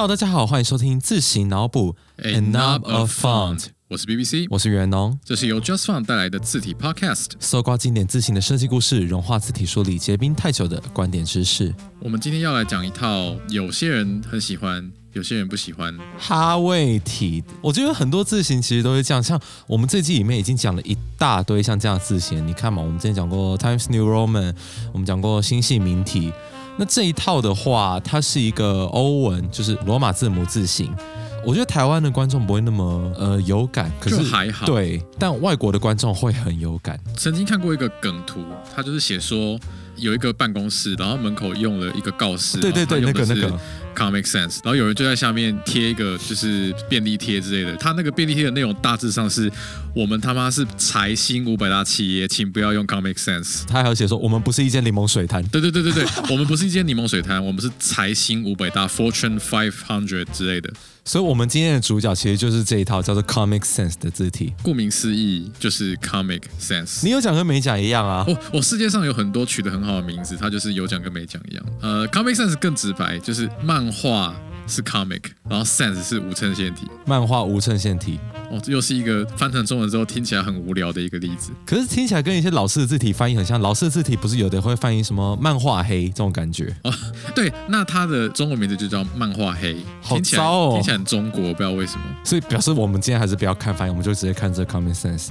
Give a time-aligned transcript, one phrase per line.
[0.00, 5.18] Hello，大家好，欢迎收听自行脑补 A knob of font，我是 BBC，我是袁农。
[5.24, 7.30] 这是由 Just Font 带来的字体 Podcast。
[7.40, 11.74] 搜刮经典字形的设计故事，融化字体梳理结冰太久的观点知识。
[11.98, 15.92] 我们今天要来讲一套，有些人很喜欢，有些人不喜欢。
[16.16, 24.54] 哈味体，我觉得很多字形其实都是这样，像我们这季里面已经讲了一大堆像这样的字形，你看嘛，我们之前讲过 Times New Roman，
[24.92, 26.32] 我们讲过星系明体。
[26.78, 30.94] 那这一套的话，它是一个欧文，就是罗马字母字形。
[31.44, 36.98] 我觉得台湾的观众不会那么呃有感，可是还好对，但外国的观众会很有感。
[37.16, 39.58] 曾经看过一个梗图，它就是写说
[39.96, 43.58] 有一个办公室，然后门口用了一个告示，对对对，那个那个，
[43.96, 49.50] Comic Sense，然后有人就在下面贴一个就是便利贴之类的，他那个便利贴的内容大致上是
[49.94, 53.64] 我们他妈是财新五百大企业，请不要用 Comic Sense。
[53.66, 55.42] 他还有写说我们不是一间柠檬水摊。
[55.48, 60.72] 对对对对对，我们不是一间柠檬水摊，我们是财新五百大 Fortune Five Hundred 之类的。
[61.04, 64.52] 所以，我们今天的主角其实就是这一套叫做 Comic Sense 的字体。
[64.62, 67.02] 顾名思义，就是 Comic Sense。
[67.02, 68.26] 你有讲跟没讲一样啊？
[68.28, 71.64] 我我世界上有很多取得很好的名字，它就是有讲跟没讲一样。
[71.80, 74.34] 呃，Comic Sense 更直白，就是漫画
[74.66, 76.86] 是 Comic，然后 Sense 是无衬线体。
[77.06, 78.18] 漫画无衬线体，
[78.50, 81.50] 哦，这又是一个翻成中文之后听起来很无聊的一个例子。
[81.64, 83.58] 可是听起来跟一些老式的字体翻译很像。
[83.60, 86.74] 老式的字体不是有的会翻译什么漫画黑这种感觉？
[86.84, 86.92] 哦
[87.34, 92.04] 对，那它的中文名字就叫漫画黑，好糟哦听起来很中国，不知道为什么。
[92.24, 95.28] 所以表示我们今天还是不要看翻译，我们就直接看这 Comic Sense。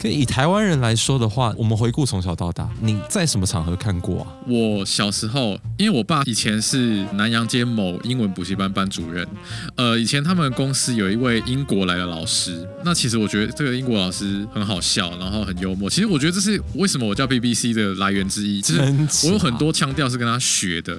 [0.00, 4.26] 可以台湾人来说的话，我们回顾从小到大，你在什么场合看过啊？
[4.46, 9.26] 我小时候，因为我爸以前是南洋街某英文补习班班主任，
[9.74, 15.90] 呃，以前他们公司有一位英国来的老师，那其实我觉得这个英国老师很好笑，然后很幽默。
[15.90, 20.96] 其实我觉得这是为什么我叫 BBC 的来源之一，就是我有很多腔调是跟他学的。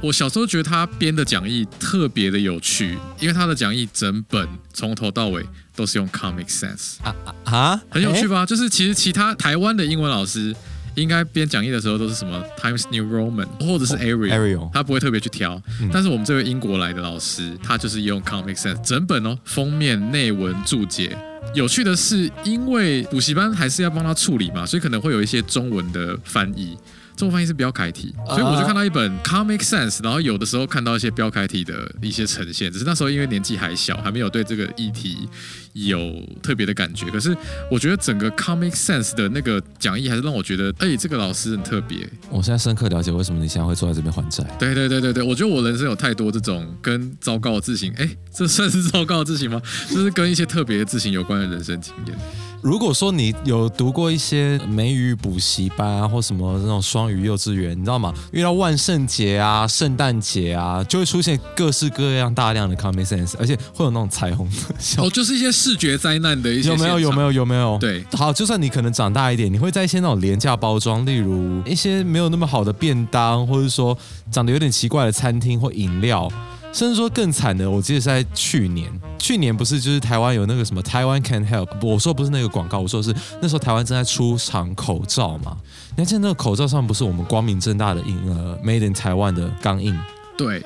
[0.00, 5.44] 我小时候觉得他编的讲义特别的有趣，因为他的讲义整本从头到尾
[5.78, 6.96] 都是用 Comic Sense。
[7.44, 7.80] 啊，诶？
[7.88, 8.44] 很有趣吧？
[8.44, 10.52] 就是其实其他台湾的英文老师
[10.96, 15.62] 应该编讲义的时候都是什么 Times New Roman 或者是 Arial，、Arial 他不会特别去挑。
[15.80, 21.16] 嗯但是我们这位英国来的老师，他就是用 Comic Sense 整本哦，封面、内文、注解。
[21.54, 26.76] 有趣的是，因为补习班还是要帮他处理嘛，所以可能会有一些中文的翻译。
[27.18, 35.28] 中文翻译是标楷体，所以我就看到一本 Comic Sense，然后有的时候看到一些标楷体的一些呈现，只是那时候因为年纪还小，还没有对这个议题
[35.72, 35.98] 有
[36.40, 37.06] 特别的感觉。
[37.10, 37.36] 可是
[37.68, 42.08] 我觉得整个 Comic Sense 的那个讲义还是让我觉得，哎、这个老师很特别。
[42.30, 44.44] 我现在深刻了解为什么你现在会坐在这边还债。
[44.56, 49.60] 对对对对对，我觉得我人生有太多这种跟糟糕的字形，哎，这算是糟糕的字形吗？
[49.90, 52.16] 就是跟一些特别的字形有关的人生经验。
[52.60, 58.12] 如果说你有读过一些美语补习班啊，或什么那种双语幼稚园，你知道吗？
[58.32, 66.98] 遇到万圣节啊、圣诞节啊，就会出现各式各样大量的 Comic Sense，而且会有那种彩虹的效哦， 就是一些视觉灾难的一些有没有？
[66.98, 67.26] 有没有？
[67.26, 67.32] 有？
[67.32, 67.78] 有没有？
[67.78, 73.96] 对，好，就算你可能长大一点，你会在一些那种廉价包装，例如一些没有那么好的便当，或者说
[74.32, 76.28] 长得有点奇怪的餐厅或饮料，
[76.72, 85.56] 甚至说更惨的，我记得是在去年，去年不是就是台湾有那个什么台湾 Can Help，我说不是那个广告，我说是那时候台湾正在出厂口罩嘛，
[85.96, 89.98] 你还记得那个口罩上不是我们光明正大的印呃 Made in 台湾的钢印，
[90.36, 90.62] 对，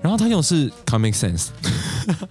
[0.00, 1.48] 然后他用的是 Comic Sense。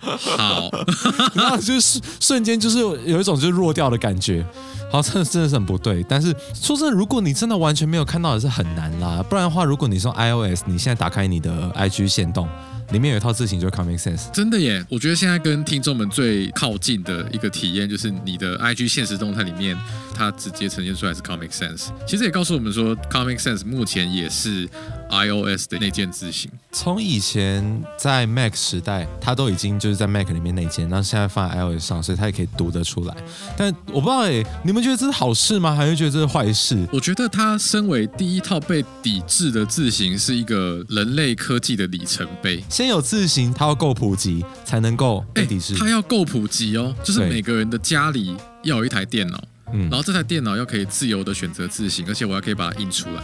[0.06, 0.70] 好，
[1.34, 4.46] 然后就是瞬间就是有一种就是弱掉的感觉，
[4.92, 6.04] 好，真的真的是很不对。
[6.10, 9.24] 但是说真的，如果你真的完全没有看到，也是很难啦。
[9.30, 12.50] 不然的话，如果你是用 iOS，你现在打开你的 IG 线动，
[12.92, 14.30] 里面有一套字型就是 Comic Sense。
[14.32, 14.86] 真的耶！
[14.90, 19.78] 我觉得现在跟听众们最靠近的一个体验，就是你的 IG 现实动态里面，
[20.14, 21.88] 它直接呈现出来是 Comic Sense。
[22.06, 24.68] 其实也告诉我们说，Comic Sense 目前也是
[25.12, 26.50] iOS 的内建字型。
[26.72, 33.16] 从以前在 Mac 时代，它都已经就是在 Mac 里面内建，然后现在放在 iOS 上，所以它也可以读得出来。
[33.58, 35.76] 但我不知道哎、你们觉得这是好事吗？
[35.76, 36.88] 还是觉得这是坏事？
[36.94, 42.64] 我觉得它身为第一套被抵制的字型，是一个人类科技的里程碑。
[42.70, 45.76] 先有字型，它要够普及，才能够被哎抵制。
[45.76, 53.24] 它要够普及哦，就是每个人的家里要有一台电脑，然后这台电脑又可以自由的选择字型，而且我还可以把它印出来，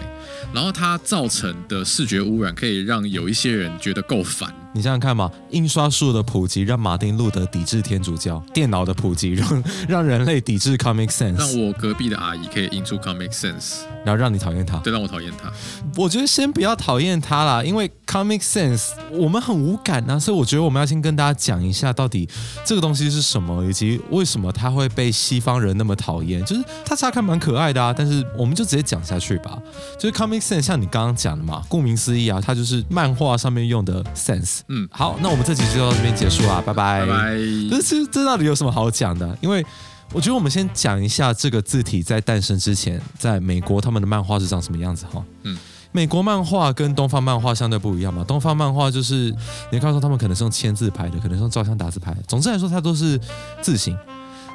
[0.53, 4.53] 然后它造成的视觉污染可以让有一些人觉得够烦。
[4.77, 14.77] 你想想看嘛，印刷术的普及让马丁路德抵制天主教，电脑的普及让让人类抵制 Comic Sense，我隔壁的阿姨可以印出 Comic Sense，然后让你讨厌他。
[14.77, 15.51] 对，让我讨厌他。
[15.95, 22.30] 我觉得先不要讨厌他啦，因为 Comic Sense 我们很无感啊，所以我觉得我们要先跟大家讲一下到底
[22.63, 26.45] 这个东西是什么，以及为什么它会被西方人那么讨厌。
[26.45, 29.57] 就是它乍看蛮可爱的啊，但是我们就直接讲下去吧。
[29.97, 34.59] 就是 Comic Sense，像你刚刚讲的嘛，顾名思义啊，它就是漫画上面用的 sense。
[34.69, 37.06] 嗯，好，那我们这集就到这边结束啦，拜拜。
[37.06, 37.36] 拜拜。
[37.69, 39.38] 这这这到底有什么好讲的？
[39.42, 39.66] 因为
[40.14, 45.24] 我觉得我们先讲一下这个字体在诞生之前，在美国他们的漫画是长什么样子哈。
[45.44, 45.58] 嗯，
[45.92, 48.24] 美国漫画跟东方漫画相对不一样嘛。
[48.24, 49.34] 东方漫画就是
[49.72, 52.16] 你看说他们可能是用签字排的，可能是用照相打字排。
[52.28, 53.19] 总之来说，它都是
[53.62, 53.98] 字形。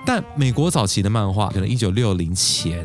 [0.04, 2.84] 但美国早期的漫画，可能一九六零前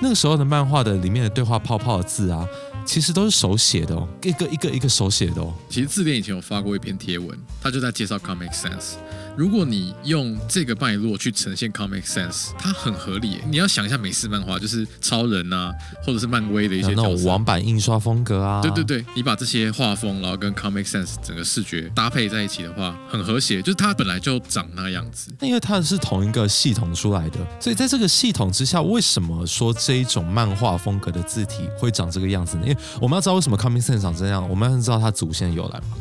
[0.00, 2.46] 那个时候的漫画的里面的对话泡泡的字啊，
[2.84, 5.52] 其实都是手写的哦，一个一个一个手写的哦。
[5.68, 8.94] 其实字典以前有发过一篇贴文，他就在介绍 Comic Sans。
[9.36, 13.38] 如果你用这个脉络去呈现 Comic sense，它很合理。
[13.50, 17.02] 你要想一下美式漫画，就是超人啊，或者是漫威的一些那。
[17.02, 23.60] 种网版印刷风格啊，对对对，你把这些画风，然后跟 Comic sense 整个视觉搭配在一起的话，很和谐。
[23.60, 25.32] 就是它本来就长那样子。
[25.40, 32.62] 因为它是同一个系统出来的，所以在这个系统之下，为什么说这一种漫画风格的字体会长这个样子呢？
[32.66, 35.96] 因为我们要知道为什么 Comic sense 长这样，我们要知道它祖先的由来嘛。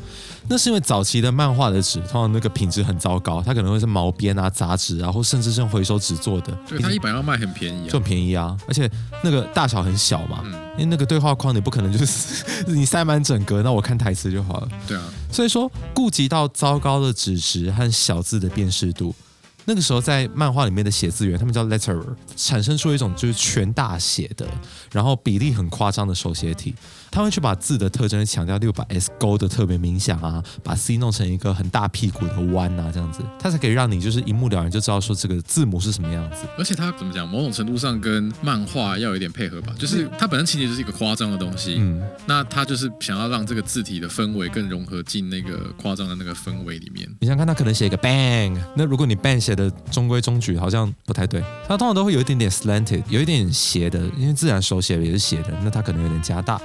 [0.48, 8.04] 那是因为早期的漫画的纸，通常那个品质很糟糕，它可能会是毛边啊、杂质啊，或甚至是用回收纸做的，对，它一般要卖很便宜啊就很。
[8.04, 8.90] 便宜啊，而且
[9.24, 14.68] 那个大小很小嘛，嗯，因为那个对话框你不可能就是 你塞满整格，那我看台词就好了。
[14.88, 19.16] 对啊，所以说，顾及到糟糕的纸质和小字的辨识度，
[19.66, 22.06] 那个时候在漫画里面的写字员，他们叫 letterer，
[22.36, 24.46] 产生出一种就是全大写的，
[24.92, 26.76] 然后比例很夸张的手写体。
[27.14, 36.48] 他会去把字的特征强调，例如把 S 勾的特别明显啊，把 C 弄成一个很大屁股的弯啊，这样子，它才可以让你就是一目了然就知道说这个字母是什么样子。
[36.58, 37.30] 而且它怎么讲？
[37.30, 39.76] 某种程度上跟漫画要有一点配合吧。
[39.78, 47.08] 就是它本身情节就是一个夸张的东西，嗯，那他就是想要让这个字体的氛围更融合进那个夸张的那个氛围里面。
[47.20, 51.44] 你想看他可能写一个 bang，那如果你 bang 写的中规中矩，好像不太对。
[51.68, 56.60] 它通常都会有一点点 slanted，有一点斜的，因为自然手写也是斜的，那它可能有点加大。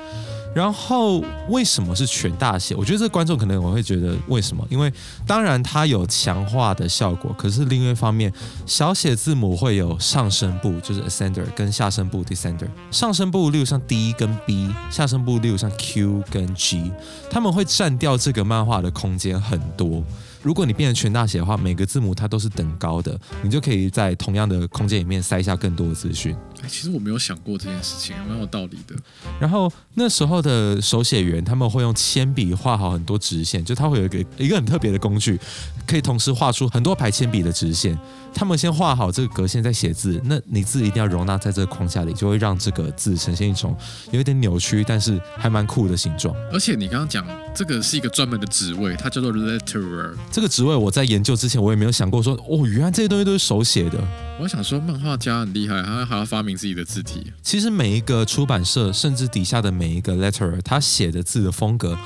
[0.55, 2.75] 然后为什么是全大写？
[2.75, 4.67] 我觉得这观众可能我会觉得为什么？
[4.69, 4.93] 因为
[5.27, 8.33] 当然它有强化的效果，可是另一方面，
[8.67, 12.69] 小写字母会有上声部，就是 ascender 跟下声部 descender。
[12.91, 16.91] 上声部例如像 D 跟 B，下声部例如像 Q 跟 G，
[17.31, 20.03] 他们会占掉这个漫画的空间很多。
[20.43, 26.37] 如果你变成全大写的话，每个字母它都是等高的，你就可以在同样的空间里面塞下更多的资讯。
[26.63, 28.95] 哎，其实我没有想过这件事情，蛮有道理的。
[29.41, 35.39] 然后那时候的手写员他们会用铅笔画好很多直线，就它会有一个一个很特别的工具，
[35.87, 37.99] 可以同时画出很多排铅笔的直线。
[38.35, 43.77] 他们先画好这个格线再写字，那你字一定要容纳在这个框架里，就会让这个字呈现一种
[44.13, 46.35] 有一点扭曲，但是还蛮酷的形状。
[46.53, 50.15] 而且你刚刚讲这个是一个专门的职位，它叫做 letterer。
[50.31, 53.99] 这个职位我在研究之前，我也没有想过说，哦，原来这些东西都是手写的。
[54.41, 57.33] 我想说，漫画家很厉害，他还要发明自己的字体。
[57.43, 61.99] 其实每一个出版社，甚至底下的每一个 letterer，他写的字的风格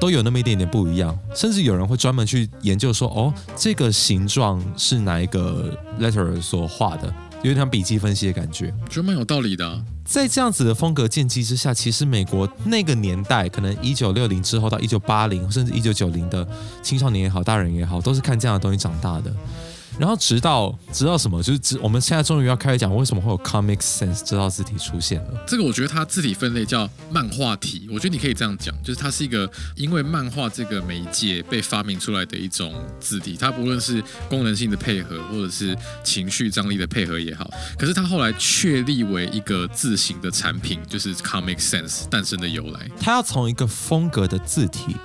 [0.00, 7.12] 都有那么一点点不一样，甚至有人会专门去研究说，哦，这个形状是哪一个 letterer 所画的，
[7.44, 8.72] 有点像笔记分析的感觉。
[8.82, 9.84] 我觉得蛮有道理的、啊。
[10.02, 16.46] 在这样子的风格建基之下，其实美国那个年代，可能一九六零之后到一九八零，甚至一九九零的
[16.82, 19.30] 青少年也好，大人也好，都是看这样的东西长大的。
[19.98, 25.44] 然后直到直到什么，就是直我们现在终于要开始讲为什么会有 Comic Sans 这套字体出现了。
[25.46, 37.48] 这个我觉得它字体分类叫漫画体，我觉得你可以这样讲，就是它是一个因为漫画这个媒介被发明出来的一种字体，它不论是功能性的配合，或者是情绪张力的配合也好，
[37.78, 42.88] 可是它后来确立为一个字形的产品，就是 Comic Sans 诞生的由来。
[43.00, 44.96] 它要从一个风格的字体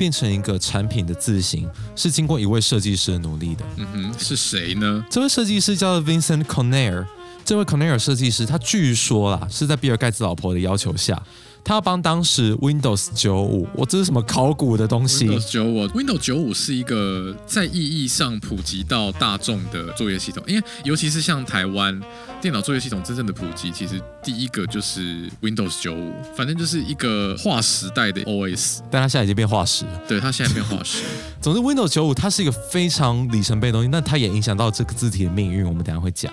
[0.00, 3.62] 变成一个产品的字形，是经过一位设计师的努力的。
[3.76, 5.04] 嗯哼，是谁呢？
[5.10, 7.04] 这位设计师叫做 Vincent Conair。
[7.44, 11.22] 这位 Conair 设计师，他据说啦是在比尔盖茨老婆的要求下，
[11.64, 22.00] 他要帮当时 Windows 九五，我这是什么考古的东西？Windows 九五，Windows 九五是一个在意义上普及到大众的作业系统，因为尤其是像台湾
[22.40, 30.00] 电脑作业系统真正的普及，其实第一个就是 Windows 九五，反正就是一个划时代的 OS，但它现在已经变化石了。
[30.08, 31.04] 对，它现在变化石。
[31.40, 35.66] 总之，Windows 九五它是一个非常里程碑的东西，那它也影响到这个字体的命运。
[35.66, 36.32] 我们等下会讲。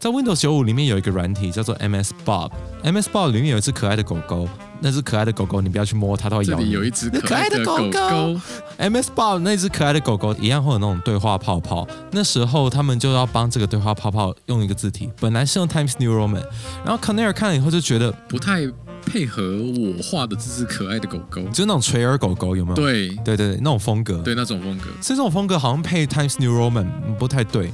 [0.00, 4.48] 在 Windows 九五里面有一个软体叫做 MS Bob，MS Bob 里面有一只可爱的狗狗，
[4.80, 6.70] 那只可爱的狗狗你不要去摸它，它会咬你。
[6.70, 8.40] 有一只可爱的狗狗
[8.78, 16.46] ，MS Bob 那只可爱的狗狗一样会有那种对话泡泡，那时候他们就要帮这个对话泡泡用一个字体，本来是用 Times New Roman，
[16.82, 18.66] 然后 Conair 看了以后就觉得，不太
[19.04, 21.42] 配合我画的这只可爱的狗狗。
[21.48, 22.76] 就是那种垂耳狗狗有没有？
[22.76, 24.18] 对对对对，那种风格。
[24.22, 26.86] 对，那种风格，所以这种风格好像配 Times New Roman
[27.18, 27.70] 不太对。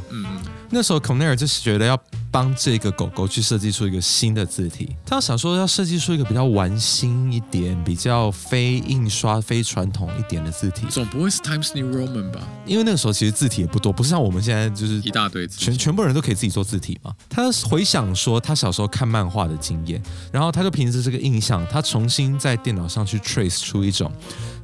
[0.70, 1.98] 那时候 Conair 就是觉得要
[2.30, 4.94] 帮这个狗狗去设计出一个新的字体。
[5.06, 12.40] 他想说要设计出一个比较玩心一点、比较非印刷、非传统一点的字体，总不会是 Times New Roman 吧？
[12.66, 17.12] 因为那个时候其实字体也不多，不是像我们现在就是一大堆字全全部人都可以自己做字体嘛。
[17.28, 24.10] 他回想说他小时候看漫画的经验，然后他就凭着这个印象，他重新在电脑上去 trace 出一种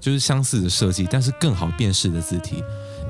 [0.00, 2.62] 就是相似的设计，但是更好辨识的字体。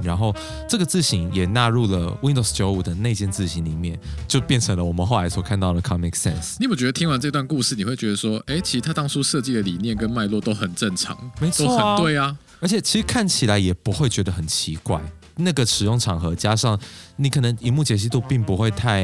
[0.02, 0.34] 然后
[0.68, 6.56] 这个字型也纳入了 Windows 九五的内建字型里面，就变成了我们后来所看到的 Comic Sans。
[6.58, 12.36] 你有没有觉得听完这段故事，你会觉得说，哎，其实他当初设计的理念跟脉络都很正常，没错都很对啊。
[12.60, 15.00] 而且其实看起来也不会觉得很奇怪。
[15.36, 16.78] 那个使用场合加上
[17.16, 19.02] 你可能荧幕解析度并不会太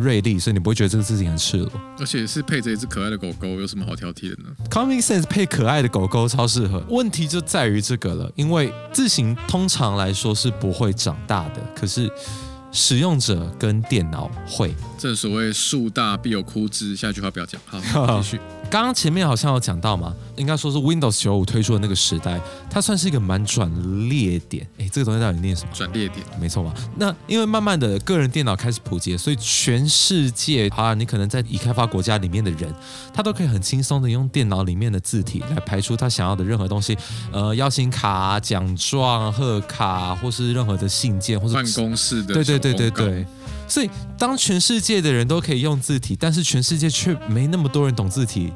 [0.00, 1.70] 锐利，所以你不会觉得这个字型很赤裸。
[1.98, 6.84] 而且是配着一只可爱的狗狗，有什么好挑剔的呢？Common Sense 配可爱的狗狗超适合。
[6.88, 12.10] 问题就在于这个了，因为字形通常来说是不会长大的，可是
[12.72, 14.74] 使用者跟电脑会。
[14.98, 17.60] 正所谓树大必有枯枝，下一句话不要讲。
[17.66, 18.40] 好， 继续。
[18.68, 24.66] 刚刚前面好像有讲到嘛，应该说是 Windows 九五推出的那个时代，它算是一个蛮转捩点。
[24.78, 25.70] 哎，这个东西到底念什么？
[25.72, 26.74] 转捩点，没错嘛。
[26.96, 32.74] 那因为慢慢的个人电脑开始普及，所以全世界啊，你可能在已开发国家里面的人，
[33.14, 36.98] 他都可以很轻松的用电脑里面的字体来排出他想要的任何东西，
[37.32, 43.26] 呃，邀请卡、奖状、贺卡，或是任何的信件，或者办公室的，对对对对对。
[43.68, 48.52] 所以，当全世界的人都可以用字体，但是全世界却没那么多人懂字体。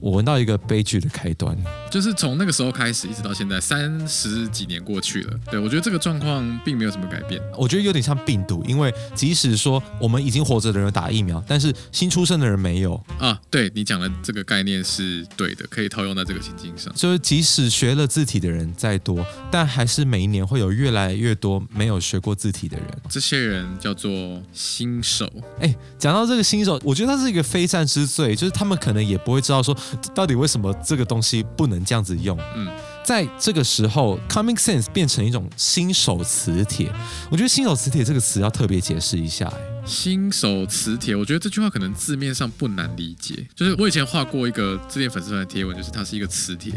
[0.00, 1.56] 我闻到一个悲剧的开端，
[1.90, 5.38] 就是从那个时候开始，一直到现在三十几年过去了。
[5.50, 7.40] 对我觉得这个状况并没有什么改变。
[7.56, 13.40] 我觉得有点像病毒，因为即使说我们已经活着的人打疫苗，但是新出生的人没有啊。
[13.50, 16.92] 对你讲的这个概念是对的，可以套用在这个情境上。
[16.94, 22.86] 就是即使学了字体的人再多，但还是每一年会有越来越多没有学过字体的人。
[23.08, 25.30] 这些人叫做新手。
[25.60, 29.76] 哎，讲到这个新手，我觉得他是一个非战之罪，就是他们可能也不会知道说。
[30.14, 32.38] 到底为什么这个东西不能这样子用？
[32.54, 32.68] 嗯，
[33.04, 36.92] 在这个时候，common sense 变成一种新手磁铁。
[37.30, 39.46] 我觉得“新手磁铁”这个词要特别解释一下。
[39.46, 43.46] 哎，新手磁铁，我觉得这句话可能字面上不难理解。
[43.54, 46.72] 就是我以前画过一个自恋粉丝团的贴文，就是它是一个磁铁，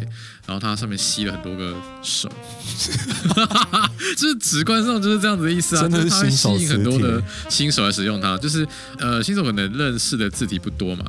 [0.46, 2.30] 然后它上面吸了很多个手，
[4.16, 5.82] 就是直观上就是这样子的意思啊。
[5.82, 8.68] 真的是新手吸引很多的新手来使用它，就是
[9.00, 11.06] 呃，新手可能认识的字体不多嘛。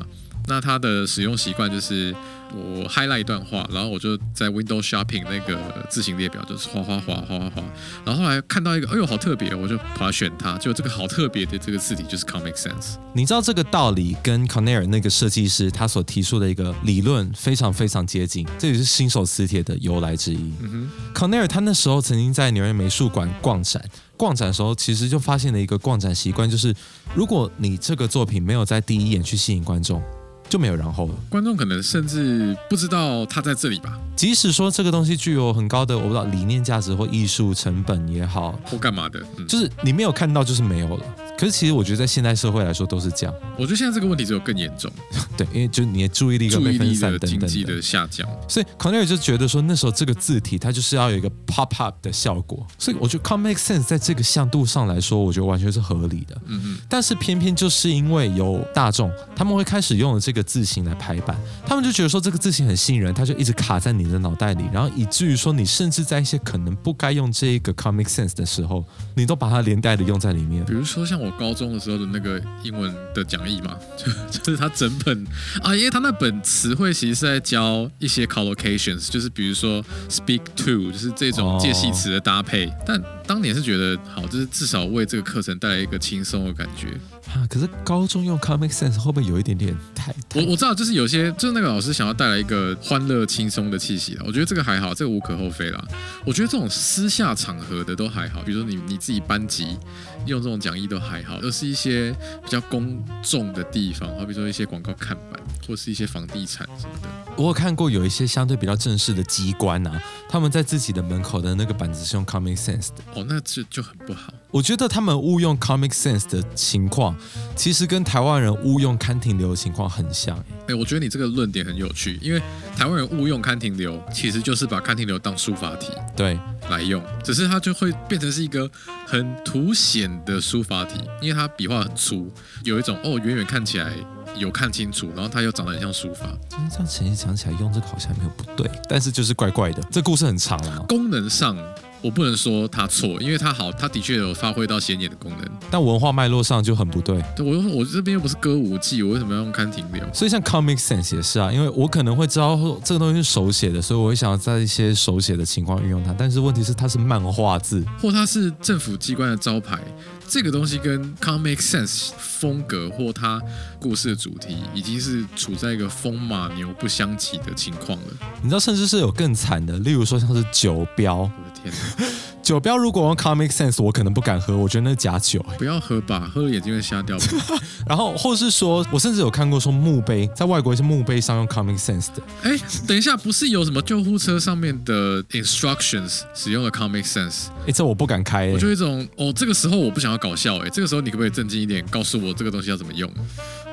[0.47, 2.13] 那它的使用习惯就是
[2.53, 5.57] 我 highlight 一段话，然后我就在 Windows Shopping 那个
[5.89, 7.63] 字型列表就是哗哗哗哗哗哗，
[8.03, 12.95] 然后后来看到一个，哎呦好特别，我就把它选它，就这个好特别的这个字体就是 Comic Sans。
[13.13, 20.51] 你知道这个道理跟 Cornell 那个设计师他所提出的一个理论非常非常接近，这也是新手磁铁的由来之一。
[20.61, 23.81] 嗯哼，Cornell 他那时候曾经在纽约美术馆逛展，
[24.17, 26.75] 逛展的时候其实就发现了一个逛展习惯，就是
[27.15, 30.03] 如果你这个作品没有在第一眼去吸引观众。
[30.51, 31.15] 就没有然后了。
[31.29, 33.97] 观众可能甚至不知道他在这里吧。
[34.17, 41.05] 即使说这个东西具有很高的我不知道理念价值或艺术成本也好，或干嘛的，就是你没有看到就是没有了。
[41.41, 43.33] 可是其实我觉得在现代社会来说都是这样。
[43.57, 44.91] 我觉得现在这个问题只有更严重。
[45.35, 52.63] 对，因为就你的注意力、注意力的经济的下降，所以 Cornell 就觉得说那时候这个字体它就是要有一个 pop up 的效果。
[52.77, 56.39] 所以我觉得 Comic Sense 在这个向度上来说，我觉得完全是合理的。
[56.45, 56.77] 嗯嗯。
[56.87, 70.63] 但是偏偏就是因为有大众，他们会开始用了这个字形来排版，他们就觉得说这个字形很吸引人，他就一直卡在你的脑袋里，然后以至于说你甚至在一些可能不该用这一个 Comic Sense 的时候，你都把它连带的用在里面。
[70.65, 72.11] 比如说像我高中的时候的。
[72.11, 74.11] 那个英文的讲义嘛，就
[74.43, 75.25] 就是他整本
[75.63, 82.69] 啊，因为他那本词汇其实是在教一些 collocations，就是比如说 speak to，就是这种介系词的搭配。
[82.85, 86.87] 但当年是觉得好，就是至少为这个课程带来一个轻松的感觉。
[87.33, 90.13] 啊，可是高中用 Comic Sense 会不会有一点点太？
[90.35, 94.23] 我我知道，就是有些就是那个老师想要带来一个欢乐轻松的气息了。
[94.27, 95.81] 我觉得这个还好，这个无可厚非啦。
[96.25, 99.77] 我觉得这种私下场合的都还好，比如说你你自己班级
[100.25, 102.11] 用这种讲义都还好，而是一些
[102.43, 107.07] 比较公众的地方，好比说一些广告看板或是一些房地产什么的。
[107.37, 112.95] 我有看过有一些相对比较正式的机关啊，他们在自己的门口的那个板子是用 Comic Sense 的。
[113.21, 114.33] 哦，那这就很不好。
[114.49, 117.15] 我觉得他们误用 Comic Sense 的情况。
[117.55, 120.37] 其实跟台湾人误用刊停流的情况很像。
[120.67, 122.41] 哎，我觉得你这个论点很有趣，因为
[122.75, 128.69] 台湾人误用刊停流，其实就是把刊停流当书法体对来用，只是它就会变成是一个
[129.05, 132.31] 很凸显的书法体，因为它笔画很粗，
[132.63, 133.93] 有一种哦远远看起来
[134.35, 136.25] 有看清楚，然后它又长得很像书法。
[136.49, 139.81] 这样其实讲起来用这个好像没有不对，但是就是怪怪的。
[139.91, 140.85] 这故事很长了吗？
[140.87, 141.55] 功能上。
[142.01, 145.49] 我不能说他错，因为他好，他的确有发挥到显眼的功能。
[145.69, 147.23] 但文化脉络上就很不对。
[147.35, 150.03] 对我我这边又不是歌舞伎，我为什么要用看停留？
[150.13, 156.13] 所以像 Comic Sense 也是啊，因为我可能会知道这个东西是手写的，所以我会想要在一些手写的情况运用它。
[156.17, 159.79] 但是问题是它是漫画字，或它是政府机关的招牌，
[160.27, 163.39] 这个东西跟 Comic Sense 风格或它
[163.79, 168.07] 故事的主题，已经是处在一个风马牛不相及的情况了。
[168.41, 171.29] 你知道，甚至是有更惨的，例如说像是酒标。
[172.41, 175.45] 酒标如果用 Comic Sense，我可能不敢喝，我觉得那是假酒。
[175.59, 177.15] 不要喝吧，喝了眼睛会瞎掉。
[177.87, 182.23] 然后，或是说，我甚至有看过说墓碑，在外国一些墓碑上用 Comic Sense 的。
[182.41, 182.51] 哎，
[182.87, 187.45] 等一下，不是有什么救护车上面的 instructions 使用了 Comic Sense？
[187.67, 188.47] 哎，这我不敢开。
[188.51, 193.09] 我就一种，哦，这个时候我不想要搞笑，哎，这个时候你可不可以正经一点，告诉我这个东西要怎么用？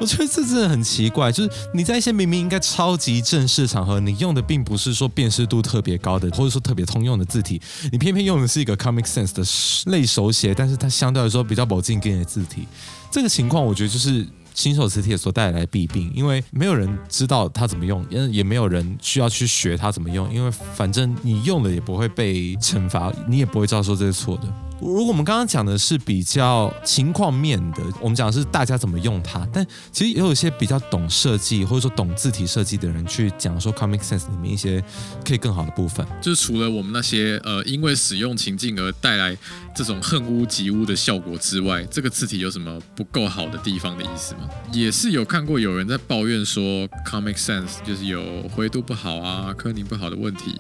[0.01, 12.67] 我觉得这真的很奇怪，就是你在一些明明应该超级正式场合，你用的并不是说辨识度特别高的，或者说特别通用的字体，你偏偏用的是一个 Comic Sense 的类手写，但是它相对来说比较保进跟的字体。
[13.11, 24.68] 这个情况，我觉得就是新手磁铁所带来的弊病，因为没有人知道它怎么用，也也没有人需要去学它怎么用，因为反正你用了也不会被惩罚，你也不会知道说这是错的。
[24.81, 34.83] 如果我们刚刚讲的是比较情况面的，我们讲的是大家怎么用它，但其实也有一些比较懂设计或者说懂字体设计的人去讲说 Comic Sense 里面一些
[35.27, 36.07] 可以更好的部分。
[36.23, 39.37] 就是除了我们那些呃因为使用情境而带来
[39.75, 44.49] 这种恨屋及乌的效果之外，这个字体有什么不够好的地方的意思吗？
[44.73, 50.57] 也是有看过有人在抱怨说 Comic Sense 就是有灰度不好啊、科宁不好的问题。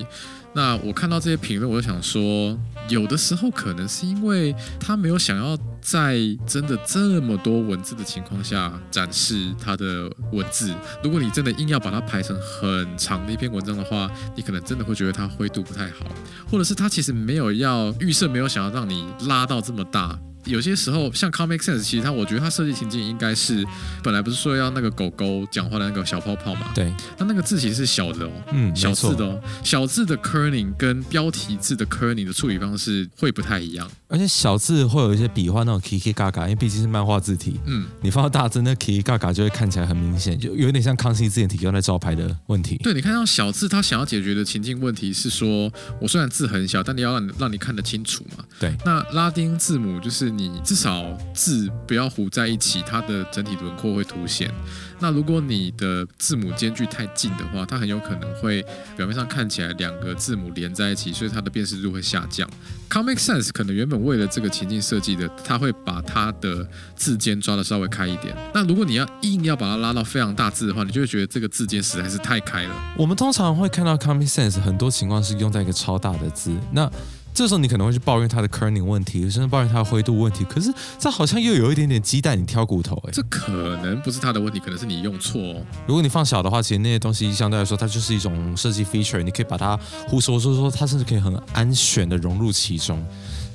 [0.55, 10.75] 那我看到这些评论，我就想说，有的时候可能是因为他没有想要在真的这么多文字的情况下展示他的文字。
[11.03, 16.07] 如果你真的硬要把它排成很长的一篇文章的话，你可能真的会觉得它灰度不太好，
[16.51, 20.19] 或者是他其实没有要预设，没有想要让你拉到这么大。
[20.49, 23.65] 有些时候，像 Comic Sense，其实它，我觉得它设计情境应该是
[24.03, 26.73] 本来不是说要那个狗狗讲话的那个小泡泡嘛？
[26.75, 26.93] 对。
[27.19, 33.89] 那那个字其实是小的哦，嗯，小字的哦，小字的 Kerning 跟标题字的 Kerning 的处理方式会不太一样。
[34.09, 42.79] 而且小字会有一些笔画那种 Kiki 嘎嘎，因为毕竟是漫画字体，嗯，你放到大字，那 Kiki 嘎嘎就会看起来很明显，就有点像康熙字典体用在招牌的问题。
[42.83, 48.45] 对，你看到小字，它想要解决的情境问题是说，我虽然字很小，但你要让让你看得清楚嘛？
[48.59, 48.75] 对。
[48.85, 51.05] 那拉丁字母就是你至少。
[51.35, 54.53] 字不要糊在一起，它的整体轮廓会凸显。
[55.01, 58.63] 那如果你的字母间距太近的话，它很有可能会
[58.97, 62.49] 表面上看起来两个字母连在一起，所以它的辨识度会下降。
[62.91, 68.35] Comic Sense 可能原本为了这个情境设计的，它会把它的字间抓的稍微开一点。
[68.55, 72.95] 那如果你要硬要把它拉到非常大字的话，你就会觉得这个字间实在是太开了。
[72.97, 76.91] 我们通常会看到 Comic Sense 很多情况是用在一个超大的字，那。
[77.33, 80.45] 这时候你可能会去抱怨它的 kerning 问题，甚至抱怨它的灰度问题。
[80.45, 85.41] 可是这好像又有一点点鸡蛋你挑骨头哎，这可能不是它的问题，可能是你用错。
[85.41, 85.63] 哦。
[85.87, 93.05] 如果你放小的话，其实那些东西相对来说它就是一种设计 feature，你可以把它忽视，或者说它甚至可以很安全的融入其中。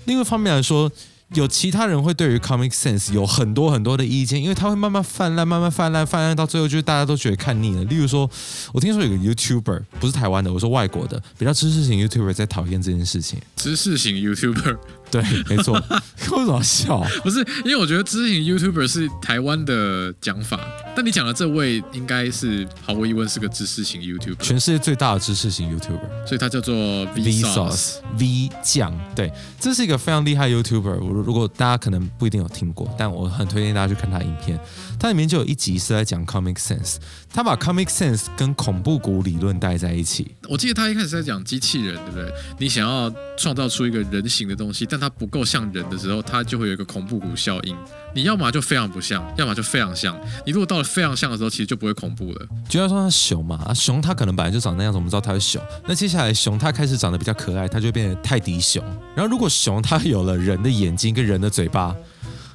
[0.06, 0.92] 另一方面来说。
[1.34, 7.84] 有其他人会对于 Comic Sense 有很多很多的意见，因为它会慢慢泛滥，慢慢泛滥，泛滥到最后就是大家都觉得看腻了。
[7.86, 8.30] 例如说，
[8.74, 13.40] 我听说有个 YouTuber 不是台湾的，我说外国的，比较知识型 YouTuber 在讨厌这件事情。
[13.56, 14.78] 知识型 YouTuber。
[15.10, 15.74] 对，没错。
[16.32, 17.06] 为什么笑？
[17.24, 20.60] 不是，因为我觉得知识型 YouTuber 是台湾的讲法，
[20.96, 26.76] 但你讲的这位应该是毫无疑问是个知识型 YouTuber，全世界最大的知识型 YouTuber，所以他叫做
[27.16, 28.94] V Sauce V 酱。
[29.16, 31.00] 对，这是一个非常厉害 YouTuber。
[31.00, 34.60] 我如果大家可能不一定有听过，但我很推荐大家去看他影片。
[35.04, 36.96] 它里面就有一集是在讲 Comic Sense，
[37.30, 40.34] 他把 Comic Sense 跟恐怖谷理论带在一起。
[40.48, 42.34] 我记得他一开始在讲机器人，对不对？
[42.58, 47.76] 你想要创造出一个人形的东西，但它不够像人的时候，它就会有一个恐怖谷效应。
[48.16, 50.18] 你要么就非常不像，要么就非常像。
[50.46, 52.48] 你如果到了非常像的时候，其实就不会恐怖了。
[52.70, 55.62] 就要说它熊嘛，啊熊它可能本来就长那样子，我们知道它是熊。
[55.86, 58.82] 那接下来熊它开始长得比较可爱，它就变成泰迪熊。
[59.18, 61.94] 然后如果熊它有了人的眼睛跟人的嘴巴。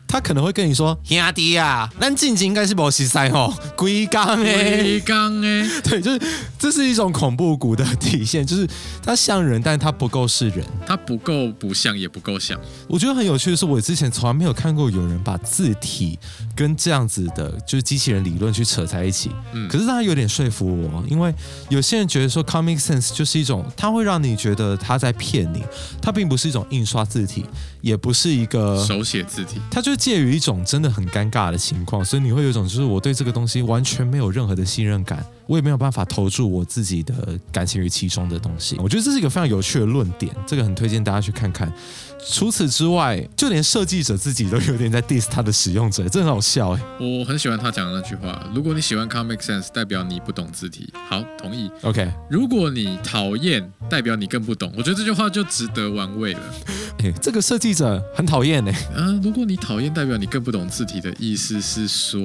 [0.08, 6.20] 他可能会跟你说：“兄弟啊，那静静应该是摩西塞哦，龟缸哎，龟缸哎， 对，就是
[6.58, 8.66] 这是一种恐怖谷的体现， 就是
[9.04, 12.58] 它像人，但是它不够是人，它不够不像，也不够像。
[12.88, 16.18] 我觉得很有趣的是，我之前从来没有看过有人把字体
[16.58, 19.30] 跟这样子的，就是机器人理论去扯在一起。
[19.52, 21.32] 嗯，可是他有点说服我，因为
[21.68, 25.62] 有些人觉得说 Comic Sense 就是一种，它会让你觉得他在骗你，
[26.02, 27.44] 它并不是一种印刷字体。
[27.80, 38.76] 也不是一个手写字体，它就介于一种真的很尴尬的情况，所以你会有一种就是我对这个东西完全没有任何的信任感，我也没有办法投注我自己的感情于其中的东西。
[38.80, 41.72] 我觉得这是一个非常有趣的论点，这个很推荐大家去看看。
[42.26, 46.82] 除此之外，就连设计者自己都有点在 diss 他的使用者，这很好笑哎。
[47.00, 50.92] 我很喜欢他讲的那句话：如果你喜欢 Comic Sense，代表你不懂字体。
[51.08, 51.70] 好，同意。
[51.82, 54.72] OK，如果你讨厌，代表你更不懂。
[54.76, 56.40] 我觉得这句话就值得玩味了。
[56.98, 58.72] 哎， 这个设计者很讨厌哎。
[58.94, 62.20] 啊，如果你讨厌，代表你更不懂字体的意思是说，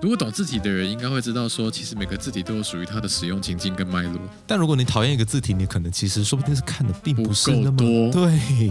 [0.00, 4.20] 如果懂字体的人应该会知道说，其实每个字体都有属于它的使用情境跟脉络。
[4.46, 8.70] 但如果你讨厌一个字体，你可能其实说不定是看的并不是那么多对。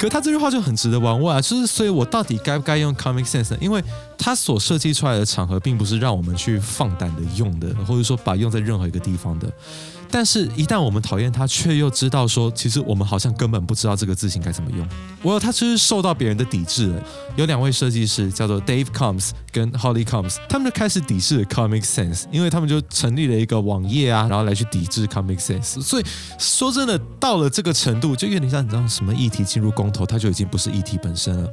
[0.00, 3.54] 可他这句话就很值得玩味啊，就是所以我到底该不该用 common Sense？
[3.60, 3.84] 因为
[4.16, 9.52] 他所设计出来的场合并不是让我们去放胆的用的，或者说把用在任何一个地方的。
[10.10, 14.86] 但是，一旦我们讨厌它，却又知道说，其实我们好像根本不知道这个字形该怎么用。
[15.22, 17.02] 我有，他就是受到别人的抵制了。
[17.36, 25.80] 有两位设计师叫做 Dave Combs 跟 Holly Combs，他们就开始抵制 Comic Sense，因为他们就成立了一个网页啊，然后来去抵制 Comic Sense。
[25.80, 26.04] 所以
[26.38, 31.50] 说真的，到了这个程度，就有点像你知道什么议题进入公投，它就已经不是议题本身了。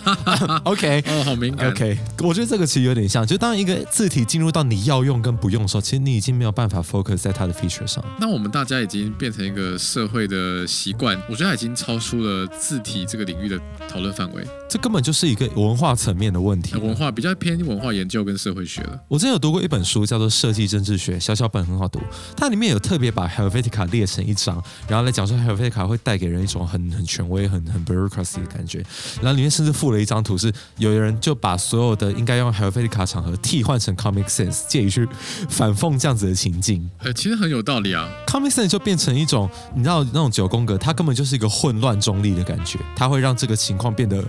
[0.64, 1.02] OK。
[1.06, 1.70] 哦，好敏感。
[1.70, 8.04] OK，我觉得这个其实有点像，就当一个字体进入到你要用跟不用的时候，其实你已经没有办法 focus 在它的 feature 上。
[8.18, 16.76] 那我们大家已经变成一个社会的习惯，我觉得它已经超出了字体这个领域的讨论范围，这根本就是一个文化层面的问题。
[16.76, 19.00] 文化比较偏文化研究跟社会学了。
[19.08, 22.00] 我之前有读过一本书，叫做《设计政治学》，小小本很好读。
[22.36, 28.84] 它里面有特别把 Helvetica 列成一章，然后来讲说 Helvetica 会带给人一种很很权威、很很 bureaucracy 的感觉。
[29.20, 35.08] 然后里面甚至附了一张图，是有人就把所有的应该用 Helvetica 场合替换成 Comic Sense，借以去
[35.48, 36.88] 反讽这样子的情境。
[36.98, 38.08] 呃，其实很有道理啊。
[38.26, 44.22] Comic Sense 就变成一种，你知道那种九宫格，它根本就是一个混乱中立的感觉，它会让这个情况变得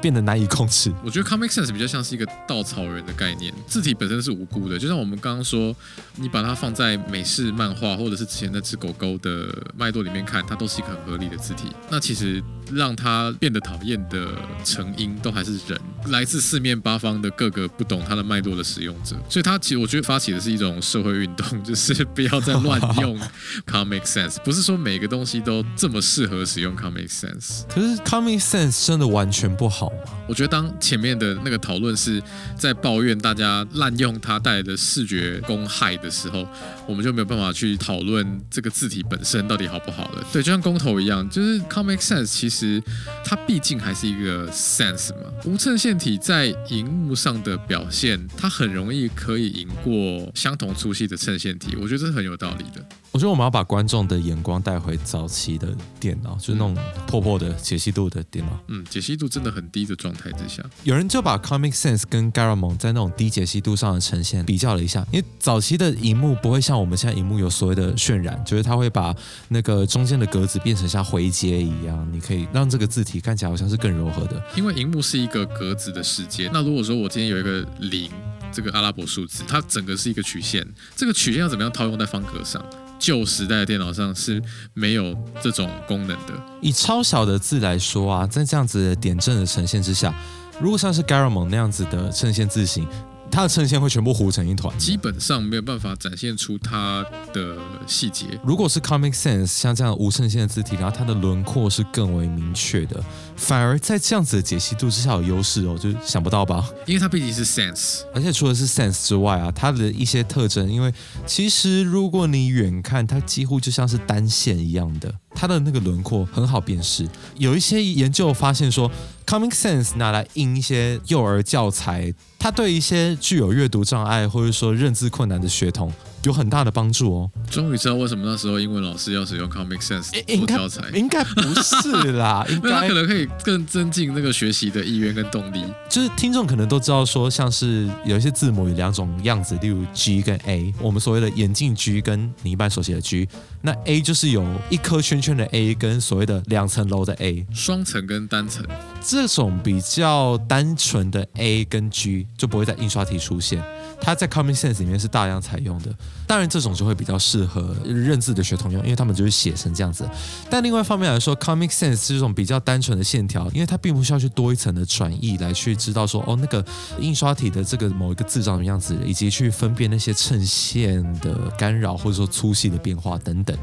[0.00, 0.92] 变得难以控制。
[1.04, 5.74] 我觉得 Comic Sense 比较像是一个稻草人的概念，字体本身是无辜的，就像我们刚刚说，
[6.16, 11.64] 你把它放在美式漫画或者是之前那只狗狗的脉络里面看，它都是一个很合理的字体。
[11.90, 14.28] 那其实让它变得讨厌的
[14.64, 23.18] 成因都还是人，来自四面八方的各个不懂它的脉络的使用者， 所以它其实我觉得发起的是一种社会运动， 就是不要再乱用
[23.66, 27.62] Comic Sense， 不是说每个东西都这么适合使用 Comic Sense。
[27.68, 30.14] 可是 Comic Sense 真的完全不好吗？
[30.28, 32.22] 我觉得当前面的那个讨论是
[32.56, 36.46] 在抱怨大家滥用它带来的视觉公害的时候，
[36.86, 40.24] 我们就没有办法去讨论这个字体本身到底好不好了。
[40.32, 42.82] 对，就像公投一样，就是 Comic Sense 其实
[43.24, 52.77] 它毕竟还是一个 sense 嘛，无衬线体在荧幕上的表现，它很容易可以赢过相同粗细的衬线体，我觉得这是很有道理的。
[53.10, 58.52] 我觉得我们要把观众的眼光带回早期的电脑，就是那种破破的解析度的电脑。
[58.68, 69.14] 嗯，解析度真的很低的状态之下，有人就把 Comic Sense 跟 Garamond 在那种低解析度上的呈现比较了一下，因为早期的荧幕不会像我们现在荧幕有所谓的渲染，就是它会把
[69.48, 74.40] 那个中间的格子变成像灰阶一样，你可以让这个字体看起来好像是更柔和的。
[74.54, 78.10] 因为荧幕是一个格子的世界，那如果说我今天有一个零
[78.52, 82.64] 这个阿拉伯数字，它整个是一个曲线，这个曲线要怎么样套用在方格上？
[82.98, 84.42] 旧时代的电脑上是
[84.74, 86.34] 没有这种功能的。
[86.60, 90.12] 以超小的字来说啊，在这样子的点阵的呈现之下，
[90.60, 92.88] 如果像是 Garamon 那样子的衬线字形，
[93.30, 94.76] 它的衬线会全部糊成一团。
[94.78, 98.26] 基本上没有办法展现出它的细节。
[98.44, 103.02] 如果是 Comic Sense 像这样无衬线的字体，然后它的轮廓是更为明确的，
[103.36, 106.68] 反而在这样子的解析度之下有优势哦，就想不到吧？
[106.86, 110.92] 因为它毕竟是 Sense，而且除了是 Sense 之外啊，它的一些特征，因为
[111.26, 117.08] 其实如果你远看，它几乎就像是单线一样的，它的那个轮廓很好辨识。
[117.36, 118.90] 有一些研究发现说
[119.28, 127.30] ，Comic Sense 拿来印一些幼儿教材，它对一些具有阅读障碍或者说认字困难的学童有很大的帮助哦。
[127.50, 130.88] 终于知道为什么那时候英文老师要使用 Comic Sense 应该做教材。
[130.94, 135.62] 应该不是啦， 应该可能可以更增进那个学习的意愿跟动力。
[135.90, 143.28] 就是听众可能都知道说，像是有一些字母有两种样子，例如 G 跟 A，我们所谓的眼镜 G 跟你一般所写的 G，
[143.62, 148.64] 那 A 就是有一颗圈圈的 A 跟所谓的两层楼的 A，双层跟单层，
[149.00, 153.62] 这种比较单纯的 A 跟 G 就不会在印刷体出现，
[154.00, 155.94] 它在 Common Sense 里面是大量采用的。
[156.26, 160.08] 当然，这种就会比较适合认字的学童用，因为他们就是写成这样子。
[160.50, 166.64] 但另外一方面来说，Comic Sense 是这种比较单纯的线条，因为它并不需要去多一层的转译来去知道说，哦，那个
[167.00, 173.56] 印刷体的这个某一个字长什么样子，以及去分辨那些衬线的干扰或者说粗细的变化等等，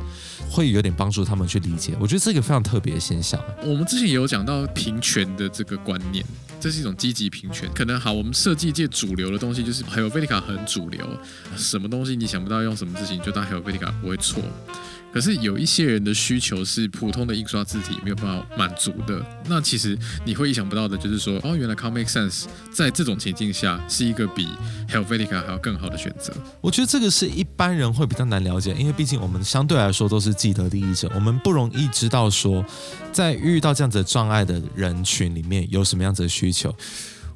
[0.55, 1.93] 会有点帮助他们去理解。
[1.99, 3.37] 我觉得这个非常特别的现象。
[3.61, 6.23] 我们之前也有讲到平权的这个观念，
[6.61, 7.69] 这是一种积极平权。
[7.75, 11.05] 可能好，我们设计界主流的东西就是还有贝利卡很主流，
[11.57, 14.41] 什么东西你想不到用什么字型，就当还有贝利卡不会错。
[15.15, 24.49] 可是有一些人的需求是普通的印刷字体没有办法满足的，那其实你会意想不到的，就是说，哦，原来 Comic Sense 在这种情境下是一个比
[24.89, 26.33] Helvetica 还要更好的选择。
[26.59, 32.65] 我觉得这个是一般人会比较难了解，因为毕竟我们相对来说都是既得利益者，我们不容易知道说，
[33.13, 36.75] 在遇到这样子的障碍的人群里面有什么样子的需求。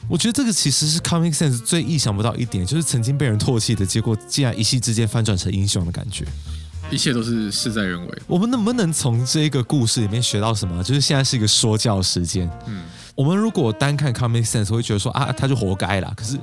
[0.10, 6.26] 我觉得这个其实是 Comic Sense 最意想不到一点，就是曾经被人唾弃的结果，竟然一夕之间翻转成英雄的感觉。
[6.91, 8.21] 一切都是事在人为。
[8.28, 10.84] 我们能不能从这个故事里面学到什么？
[10.84, 12.49] 就是现在是一个说教时间。
[12.67, 12.82] 嗯，
[13.15, 16.12] 我们如果单看 Comic Sense，会觉得说啊，他就活该啦。
[16.15, 16.38] 可是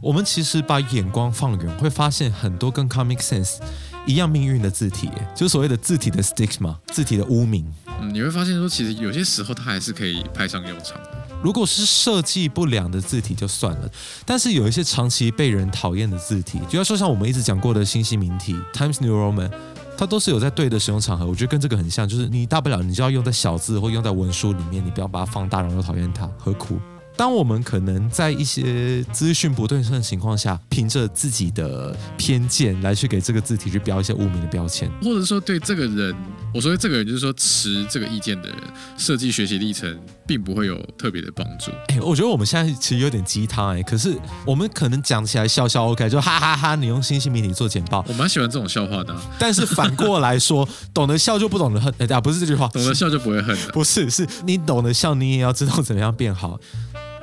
[0.00, 3.58] 我们其实把眼光放远，会发现很多跟 Comic Sense
[4.06, 7.66] 一样命运的字体，就所谓的字体的 stigma，字体的污名。
[8.00, 11.10] 嗯，你会发现说，其实有些时候它还是可以派上用场的。
[11.42, 13.90] 如果是设计不良的字体就算了，
[14.24, 19.50] 但是有一些长期被人讨厌的字体，就要说像我们一直讲过的新西名体 Times New Roman。
[19.96, 26.78] 它都是有在对的使用场合，我觉得跟这个很像，就是你大不了你就要用在小字或用在文书里面，你不要把它放大，然后讨厌它，何苦？
[27.16, 36.14] 当我们可能在一些资讯不对称的情况下，凭着自己的偏见来去给这个字体去标一些污名的标签，或者说对这个人，
[36.52, 38.58] 我说这个人就是说持这个意见的人，
[38.98, 39.96] 设计学习历程
[40.26, 41.70] 并不会有特别的帮助。
[41.88, 49.14] 哎，我觉得我们现在其实有点鸡汤哎，可是我们可能讲起来笑笑 OK，就哈哈哈，你用新兴媒体做简报，我蛮喜欢这种笑话的。
[49.38, 56.58] 但是反过来说，懂得笑就不懂得恨，哎，不是这句话，懂得笑就不会恨的，不是，是你懂得笑，你也要知道怎么样变好。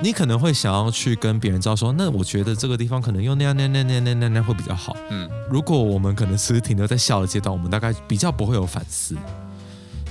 [0.04, 4.98] 你可能会想要去跟别人照说，那我觉得这个地方可能用那样那样那样那样那样会比较好。
[5.12, 9.16] 嗯，如果我们可能只是停留在笑的阶段，我们大概比较不会有反思。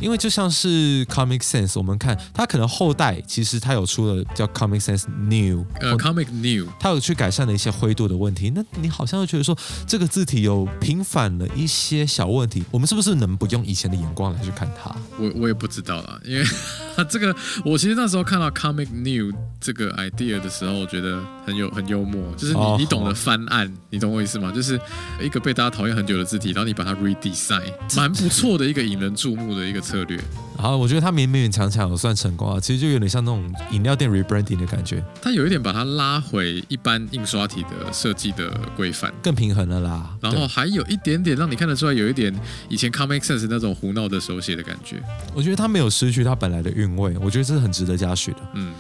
[0.01, 8.51] 因为就像是 Comic Sense，我们看它可能后代其实它有出了叫 Comic Sense New，呃，Comic New，它有去改善了一些灰度的问题。
[8.55, 14.91] 那你好像又觉得说这个字体有平反了一些小问题，我们是不是能不用以前的眼光来去看它？
[15.19, 16.45] 我我也不知道啦，因为
[17.09, 24.51] 这个我其实那时候看到 Comic New 这个 idea 的时候，我觉得很有很幽默，就是你你懂得翻案，你懂我意思吗？
[24.51, 24.81] 就是
[25.21, 29.81] 一个被大家讨厌很久的字体，然后你把它 redesign，蛮不错的一个引人注目的一个。
[29.91, 30.21] 策略，
[30.61, 40.15] 好，我觉得他勉勉强强有算成功啊，其实就有点像那种饮料店 rebranding 的感觉，他有一点把它拉回一般印刷体的设计的规范，更平衡了啦。
[40.21, 42.35] 然后还有一点点让你看得出来，有一点
[42.69, 45.03] 以前 Comic Sense 那种胡闹的手写的感觉。
[45.35, 48.39] 我觉得他没有失去他本来的韵味，我觉得这是很值得嘉许的。
[48.55, 48.71] 嗯。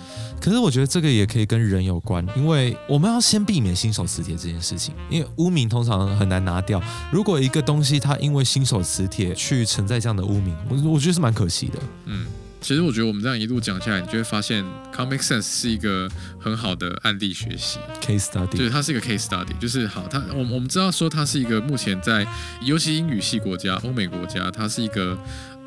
[0.41, 6.83] 可是我觉得这个也可以跟人有关，因为我们要先避免新手磁铁这件事情，因为污名通常很难拿掉。
[7.13, 11.79] 如果一个东西它因为新手磁铁去承载这样的污名，我我觉得是蛮可惜的。
[12.07, 12.27] 嗯，
[12.61, 22.27] 其实我觉得我们这样一路讲下来，你就会发现 Comic Sense 是一个很好的案例学习 case study，对它是一个 case study，就是好，它我我们知道说它是一个目前在
[22.63, 25.19] 尤其英语系国家、欧美国家，它是一个。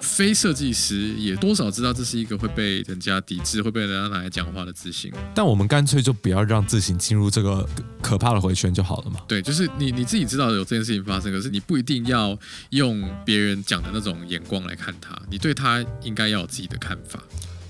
[0.04, 7.68] 非设计师也多少知道这是一个会被人家抵制、会被人家拿来讲话的字形，但我们干脆就不要让字形进入这个
[8.02, 9.22] 可怕的回圈就好了嘛。
[9.28, 12.38] 对，就是你你自己知道有这件事情发生，可是你不一定要
[12.72, 17.24] 用别人讲的那种眼光来看它，你对它应该要有自己的看法。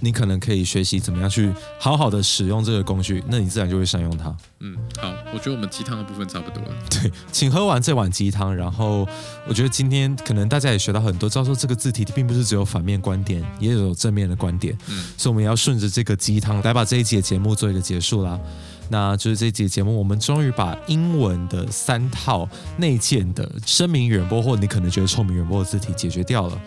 [0.03, 4.35] 你可能可以学习怎么样去好好的使用这个工具，那你自然就会善用它。
[4.59, 6.75] 嗯，好，我觉得我们鸡汤的部分差不多了。
[6.89, 9.07] 对，请喝完这碗鸡汤，然后
[9.47, 14.77] 我觉得今天可能大家也学到很多，知道说这个字体并不是只有反面观点，也有正面的观点。
[14.89, 18.37] 嗯，所以我们要顺着这个鸡汤来把这一节节目做一个结束啦。
[18.89, 26.61] 那就是这一节节目，我们终于把英文的三套内建的声明远播，或你可能觉得臭名远播的字体解决掉了。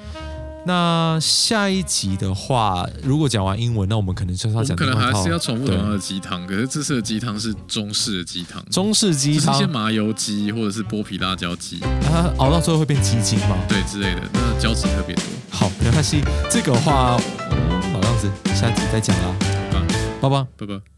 [0.66, 4.76] 那下一集的话，如果讲完英文，那我们可能就是要讲。
[4.76, 8.64] 可能还是要重复同样的鸡汤，可是这次的鸡汤是中式的鸡汤。
[8.70, 13.56] 中式鸡汤，一些麻油鸡或者是剥皮辣椒鸡，它熬到最后会变鸡精吗？
[13.68, 15.24] 对，之类的，那胶质特别多。
[15.50, 17.16] 好，没关系，这个话
[17.92, 19.34] 老样子，下集再讲啦。
[20.20, 20.95] 拜拜，拜拜，拜拜。